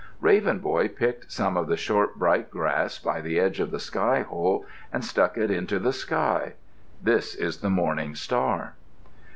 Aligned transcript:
Raven 0.19 0.57
Boy 0.57 0.87
picked 0.87 1.31
some 1.31 1.55
of 1.55 1.67
the 1.67 1.77
short, 1.77 2.15
bright 2.15 2.49
grass 2.49 2.97
by 2.97 3.21
the 3.21 3.39
edge 3.39 3.59
of 3.59 3.69
the 3.69 3.77
sky 3.79 4.21
hole 4.23 4.65
and 4.91 5.05
stuck 5.05 5.37
it 5.37 5.51
into 5.51 5.77
the 5.77 5.93
sky. 5.93 6.53
This 7.03 7.35
is 7.35 7.57
the 7.57 7.69
morning 7.69 8.15
star. 8.15 8.73